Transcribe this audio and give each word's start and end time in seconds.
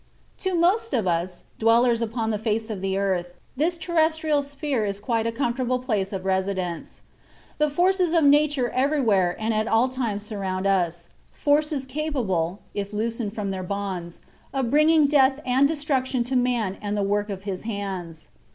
To 0.39 0.55
most 0.55 0.95
of 0.95 1.07
us, 1.07 1.43
dwellers 1.59 2.01
upon 2.01 2.31
the 2.31 2.39
face 2.39 2.71
of 2.71 2.81
the 2.81 2.97
earth, 2.97 3.35
this 3.55 3.77
terrestrial 3.77 4.41
sphere 4.41 4.83
is 4.83 4.99
quite 4.99 5.27
a 5.27 5.31
comfortable 5.31 5.77
place 5.77 6.11
of 6.11 6.25
residence. 6.25 7.01
The 7.59 7.69
forces 7.69 8.11
of 8.11 8.23
Nature 8.23 8.71
everywhere 8.71 9.35
and 9.39 9.53
at 9.53 9.67
all 9.67 9.89
times 9.89 10.23
surround 10.25 10.65
us, 10.65 11.09
forces 11.31 11.85
capable, 11.85 12.61
if 12.73 12.93
loosened 12.93 13.35
from 13.35 13.51
their 13.51 13.61
bonds, 13.61 14.21
of 14.55 14.71
bringing 14.71 15.05
death 15.05 15.39
and 15.45 15.67
destruction 15.67 16.23
to 16.23 16.35
man 16.35 16.79
and 16.81 16.97
the 16.97 17.03
work 17.03 17.29
of 17.29 17.43
his 17.43 17.61
hands. 17.61 18.29